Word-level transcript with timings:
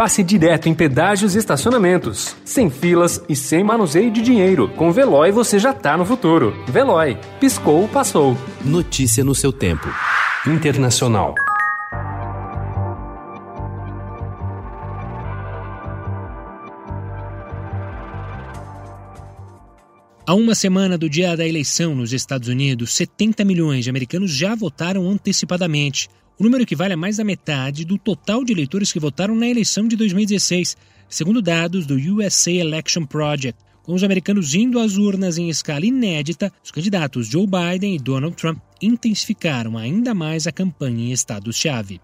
passe 0.00 0.22
direto 0.22 0.66
em 0.66 0.72
pedágios 0.72 1.34
e 1.34 1.38
estacionamentos. 1.38 2.34
Sem 2.42 2.70
filas 2.70 3.22
e 3.28 3.36
sem 3.36 3.62
manuseio 3.62 4.10
de 4.10 4.22
dinheiro. 4.22 4.66
Com 4.70 4.90
Veloy 4.90 5.30
você 5.30 5.58
já 5.58 5.74
tá 5.74 5.94
no 5.94 6.06
futuro. 6.06 6.54
Veloy. 6.66 7.18
Piscou, 7.38 7.86
passou. 7.86 8.34
Notícia 8.64 9.22
no 9.22 9.34
seu 9.34 9.52
tempo. 9.52 9.86
Internacional. 10.46 11.34
Há 20.26 20.32
uma 20.32 20.54
semana 20.54 20.96
do 20.96 21.10
dia 21.10 21.36
da 21.36 21.46
eleição 21.46 21.94
nos 21.94 22.14
Estados 22.14 22.48
Unidos, 22.48 22.94
70 22.94 23.44
milhões 23.44 23.84
de 23.84 23.90
americanos 23.90 24.30
já 24.30 24.54
votaram 24.54 25.10
antecipadamente. 25.10 26.08
O 26.40 26.42
número 26.42 26.62
equivale 26.62 26.94
a 26.94 26.96
mais 26.96 27.18
da 27.18 27.24
metade 27.24 27.84
do 27.84 27.98
total 27.98 28.42
de 28.42 28.54
eleitores 28.54 28.90
que 28.90 28.98
votaram 28.98 29.34
na 29.34 29.46
eleição 29.46 29.86
de 29.86 29.94
2016, 29.94 30.74
segundo 31.06 31.42
dados 31.42 31.84
do 31.84 31.96
USA 31.96 32.50
Election 32.50 33.04
Project. 33.04 33.60
Com 33.82 33.92
os 33.92 34.02
americanos 34.02 34.54
indo 34.54 34.78
às 34.78 34.96
urnas 34.96 35.36
em 35.36 35.50
escala 35.50 35.84
inédita, 35.84 36.50
os 36.64 36.70
candidatos 36.70 37.26
Joe 37.26 37.46
Biden 37.46 37.94
e 37.94 37.98
Donald 37.98 38.34
Trump 38.36 38.58
intensificaram 38.80 39.76
ainda 39.76 40.14
mais 40.14 40.46
a 40.46 40.52
campanha 40.52 41.08
em 41.08 41.12
estados-chave. 41.12 42.00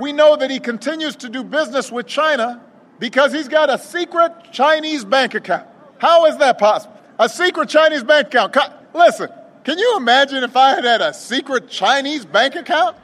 We 0.00 0.14
know 0.14 0.38
that 0.38 0.50
he 0.50 0.60
continues 0.60 1.14
to 1.16 1.28
do 1.28 1.44
business 1.44 1.92
with 1.92 2.06
China 2.06 2.62
because 2.98 3.36
he's 3.36 3.48
got 3.48 3.68
a 3.68 3.76
secret 3.76 4.32
Chinese 4.50 5.04
bank 5.04 5.36
account. 5.36 5.66
How 6.00 6.26
is 6.26 6.38
that 6.38 6.58
possible? 6.58 6.94
A 7.18 7.28
secret 7.28 7.68
Chinese 7.68 8.02
bank 8.02 8.34
account. 8.34 8.72
Listen, 8.94 9.28
can 9.62 9.78
you 9.78 9.98
imagine 9.98 10.42
if 10.42 10.56
I 10.56 10.70
had 10.70 10.86
had 10.86 11.02
a 11.02 11.12
secret 11.12 11.68
Chinese 11.68 12.24
bank 12.24 12.56
account? 12.56 12.96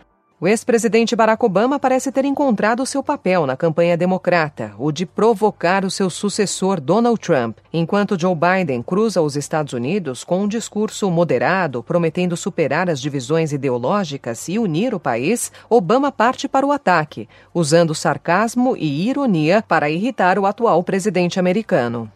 O 0.44 0.46
ex-presidente 0.46 1.16
Barack 1.16 1.42
Obama 1.42 1.78
parece 1.78 2.12
ter 2.12 2.26
encontrado 2.26 2.84
seu 2.84 3.02
papel 3.02 3.46
na 3.46 3.56
campanha 3.56 3.96
democrata, 3.96 4.74
o 4.78 4.92
de 4.92 5.06
provocar 5.06 5.86
o 5.86 5.90
seu 5.90 6.10
sucessor 6.10 6.82
Donald 6.82 7.18
Trump, 7.18 7.56
enquanto 7.72 8.20
Joe 8.20 8.34
Biden 8.34 8.82
cruza 8.82 9.22
os 9.22 9.36
Estados 9.36 9.72
Unidos 9.72 10.22
com 10.22 10.42
um 10.42 10.46
discurso 10.46 11.10
moderado, 11.10 11.82
prometendo 11.82 12.36
superar 12.36 12.90
as 12.90 13.00
divisões 13.00 13.52
ideológicas 13.52 14.46
e 14.46 14.58
unir 14.58 14.94
o 14.94 15.00
país, 15.00 15.50
Obama 15.70 16.12
parte 16.12 16.46
para 16.46 16.66
o 16.66 16.72
ataque, 16.72 17.26
usando 17.54 17.94
sarcasmo 17.94 18.76
e 18.76 19.08
ironia 19.08 19.64
para 19.66 19.88
irritar 19.88 20.38
o 20.38 20.44
atual 20.44 20.84
presidente 20.84 21.40
americano. 21.40 22.12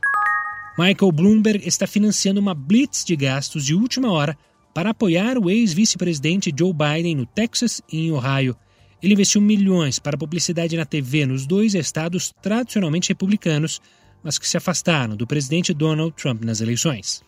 Michael 0.78 1.12
Bloomberg 1.12 1.66
está 1.66 1.86
financiando 1.86 2.38
uma 2.38 2.54
blitz 2.54 3.06
de 3.06 3.16
gastos 3.16 3.64
de 3.64 3.74
última 3.74 4.12
hora 4.12 4.36
para 4.74 4.90
apoiar 4.90 5.38
o 5.38 5.50
ex-vice-presidente 5.50 6.52
Joe 6.56 6.72
Biden 6.72 7.16
no 7.16 7.26
Texas 7.26 7.80
e 7.92 8.06
em 8.06 8.12
Ohio. 8.12 8.56
Ele 9.02 9.14
investiu 9.14 9.40
milhões 9.40 9.98
para 9.98 10.18
publicidade 10.18 10.76
na 10.76 10.84
TV 10.84 11.24
nos 11.24 11.46
dois 11.46 11.74
estados 11.74 12.32
tradicionalmente 12.42 13.10
republicanos, 13.10 13.80
mas 14.22 14.38
que 14.38 14.48
se 14.48 14.56
afastaram 14.56 15.16
do 15.16 15.26
presidente 15.26 15.72
Donald 15.72 16.12
Trump 16.16 16.42
nas 16.44 16.60
eleições. 16.60 17.22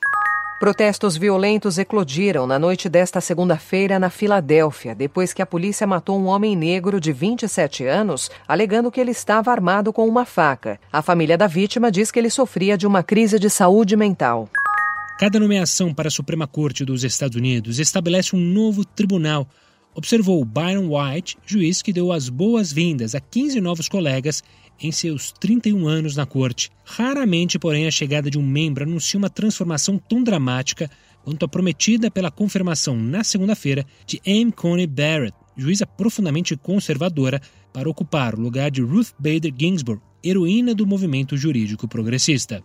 Protestos 0.60 1.16
violentos 1.16 1.78
eclodiram 1.78 2.46
na 2.46 2.58
noite 2.58 2.86
desta 2.86 3.18
segunda-feira 3.18 3.98
na 3.98 4.10
Filadélfia, 4.10 4.94
depois 4.94 5.32
que 5.32 5.40
a 5.40 5.46
polícia 5.46 5.86
matou 5.86 6.20
um 6.20 6.26
homem 6.26 6.54
negro 6.54 7.00
de 7.00 7.14
27 7.14 7.86
anos, 7.86 8.30
alegando 8.46 8.90
que 8.90 9.00
ele 9.00 9.10
estava 9.10 9.50
armado 9.50 9.90
com 9.90 10.06
uma 10.06 10.26
faca. 10.26 10.78
A 10.92 11.00
família 11.00 11.38
da 11.38 11.46
vítima 11.46 11.90
diz 11.90 12.10
que 12.10 12.18
ele 12.18 12.28
sofria 12.28 12.76
de 12.76 12.86
uma 12.86 13.02
crise 13.02 13.38
de 13.38 13.48
saúde 13.48 13.96
mental. 13.96 14.50
Cada 15.20 15.38
nomeação 15.38 15.92
para 15.92 16.08
a 16.08 16.10
Suprema 16.10 16.46
Corte 16.46 16.82
dos 16.82 17.04
Estados 17.04 17.36
Unidos 17.36 17.78
estabelece 17.78 18.34
um 18.34 18.40
novo 18.40 18.86
tribunal, 18.86 19.46
observou 19.94 20.42
Byron 20.46 20.88
White, 20.88 21.36
juiz 21.44 21.82
que 21.82 21.92
deu 21.92 22.10
as 22.10 22.30
boas-vindas 22.30 23.14
a 23.14 23.20
15 23.20 23.60
novos 23.60 23.86
colegas 23.86 24.42
em 24.80 24.90
seus 24.90 25.30
31 25.32 25.86
anos 25.86 26.16
na 26.16 26.24
corte. 26.24 26.70
Raramente, 26.86 27.58
porém, 27.58 27.86
a 27.86 27.90
chegada 27.90 28.30
de 28.30 28.38
um 28.38 28.42
membro 28.42 28.84
anuncia 28.84 29.18
uma 29.18 29.28
transformação 29.28 29.98
tão 29.98 30.24
dramática 30.24 30.90
quanto 31.22 31.44
a 31.44 31.48
prometida 31.48 32.10
pela 32.10 32.30
confirmação 32.30 32.96
na 32.96 33.22
segunda-feira 33.22 33.84
de 34.06 34.22
Anne 34.26 34.50
Coney 34.50 34.86
Barrett, 34.86 35.36
juíza 35.54 35.86
profundamente 35.86 36.56
conservadora, 36.56 37.42
para 37.74 37.90
ocupar 37.90 38.34
o 38.34 38.40
lugar 38.40 38.70
de 38.70 38.80
Ruth 38.80 39.10
Bader 39.18 39.52
Ginsburg, 39.54 40.00
heroína 40.24 40.74
do 40.74 40.86
movimento 40.86 41.36
jurídico 41.36 41.86
progressista. 41.86 42.64